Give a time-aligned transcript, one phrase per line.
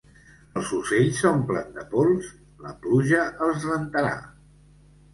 [0.61, 2.33] Els ocells s'omplen de pols?
[2.65, 4.19] La pluja els rentarà.